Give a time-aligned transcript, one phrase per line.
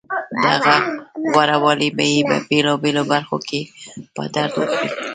[0.45, 0.75] دغه
[1.33, 3.61] غورهوالی به یې په بېلابېلو برخو کې
[4.15, 4.89] په درد وخوري